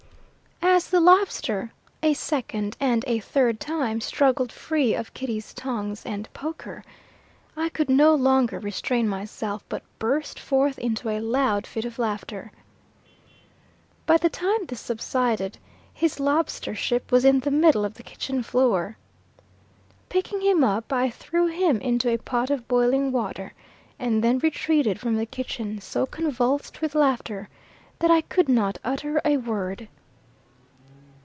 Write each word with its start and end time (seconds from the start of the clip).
As 0.63 0.89
the 0.89 0.99
lobster, 1.01 1.71
a 2.01 2.13
second 2.13 2.75
and 2.79 3.03
a 3.05 3.19
third 3.19 3.59
time, 3.59 4.01
struggled 4.01 4.51
free 4.51 4.95
of 4.95 5.13
Kitty's 5.13 5.53
tongs 5.53 6.03
and 6.05 6.27
poker, 6.33 6.83
I 7.55 7.69
could 7.69 7.89
no 7.89 8.15
longer 8.15 8.57
restrain 8.59 9.07
myself, 9.07 9.63
but 9.69 9.83
burst 9.99 10.39
forth 10.39 10.79
into 10.79 11.07
a 11.09 11.19
loud 11.19 11.67
fit 11.67 11.85
of 11.85 11.99
laughter. 11.99 12.51
By 14.07 14.17
the 14.17 14.29
time 14.29 14.65
this 14.65 14.79
subsided, 14.81 15.59
his 15.93 16.19
lobstership 16.19 17.11
was 17.11 17.25
in 17.25 17.41
the 17.41 17.51
middle 17.51 17.85
of 17.85 17.93
the 17.93 18.03
kitchen 18.03 18.41
floor. 18.41 18.97
Picking 20.09 20.41
him 20.41 20.63
up, 20.63 20.91
I 20.91 21.11
threw 21.11 21.45
him 21.47 21.77
into 21.79 22.09
a 22.09 22.17
pot 22.17 22.49
of 22.49 22.67
boiling 22.67 23.11
water, 23.11 23.53
and 23.99 24.23
then 24.23 24.39
retreated 24.39 24.99
from 24.99 25.15
the 25.17 25.27
kitchen, 25.27 25.79
so 25.79 26.07
convulsed 26.07 26.81
with 26.81 26.95
laughter 26.95 27.49
that 27.99 28.09
I 28.09 28.21
could 28.21 28.49
not 28.49 28.79
utter 28.83 29.21
a 29.23 29.37
word. 29.37 29.87